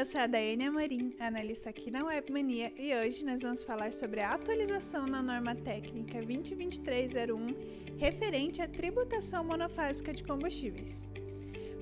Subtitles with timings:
[0.00, 4.22] Eu sou a Daiane Amorim, analista aqui na Webmania, e hoje nós vamos falar sobre
[4.22, 7.54] a atualização na norma técnica 2023-01
[7.98, 11.06] referente à tributação monofásica de combustíveis.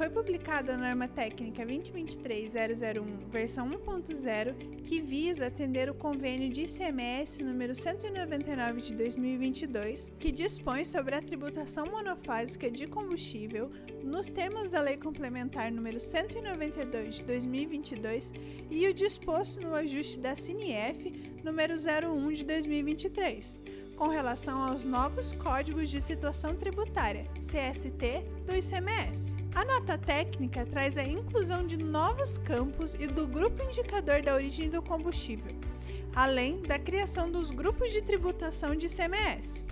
[0.00, 7.42] Foi publicada a norma técnica 2023-001, versão 1.0, que visa atender o convênio de ICMS
[7.42, 13.70] número 199 de 2022, que dispõe sobre a tributação monofásica de combustível
[14.02, 18.32] nos termos da Lei Complementar número 192 de 2022
[18.70, 21.12] e o disposto no ajuste da CINIF
[21.44, 23.60] número 01 de 2023
[24.00, 29.36] com relação aos novos códigos de situação tributária, CST, do ICMS.
[29.54, 34.70] A nota técnica traz a inclusão de novos campos e do grupo indicador da origem
[34.70, 35.54] do combustível,
[36.16, 39.62] além da criação dos grupos de tributação de ICMS.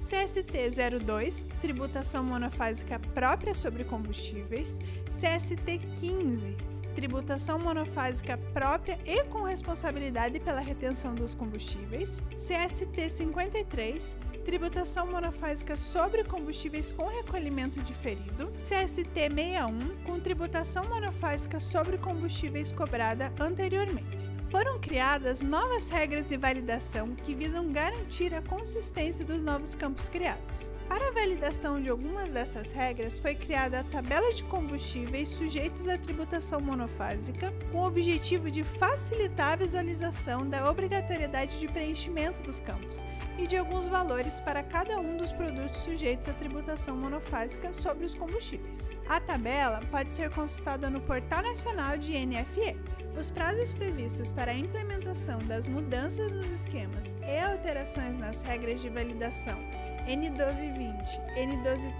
[0.00, 6.56] CST 02, tributação monofásica própria sobre combustíveis, CST 15,
[6.98, 16.24] tributação monofásica própria e com responsabilidade pela retenção dos combustíveis, CST 53, tributação monofásica sobre
[16.24, 24.27] combustíveis com recolhimento diferido, CST 61, com tributação monofásica sobre combustíveis cobrada anteriormente.
[24.50, 30.70] Foram criadas novas regras de validação que visam garantir a consistência dos novos campos criados.
[30.88, 35.98] Para a validação de algumas dessas regras, foi criada a tabela de combustíveis sujeitos à
[35.98, 43.04] tributação monofásica, com o objetivo de facilitar a visualização da obrigatoriedade de preenchimento dos campos
[43.36, 48.14] e de alguns valores para cada um dos produtos sujeitos à tributação monofásica sobre os
[48.14, 48.90] combustíveis.
[49.10, 52.74] A tabela pode ser consultada no Portal Nacional de NFE.
[53.18, 58.88] Os prazos previstos para a implementação das mudanças nos esquemas e alterações nas regras de
[58.88, 59.58] validação
[60.06, 60.94] N1220,
[61.34, 61.92] N1230,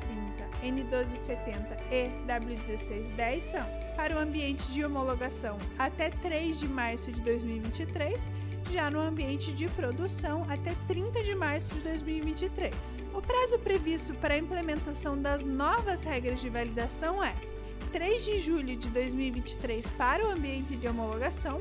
[0.62, 3.66] N1270 e W1610 são
[3.96, 8.30] para o ambiente de homologação até 3 de março de 2023,
[8.70, 13.10] já no ambiente de produção até 30 de março de 2023.
[13.14, 17.34] O prazo previsto para a implementação das novas regras de validação é
[17.90, 21.60] 3 de julho de 2023 para o ambiente de homologação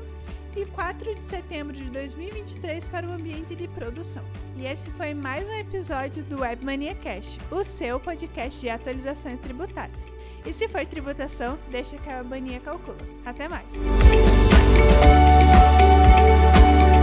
[0.58, 4.24] e 4 de setembro de 2023 para o ambiente de produção.
[4.56, 10.12] E esse foi mais um episódio do Webmania Cash, o seu podcast de atualizações tributárias.
[10.44, 12.98] E se for tributação, deixa que a Webmania calcula.
[13.24, 13.78] Até mais!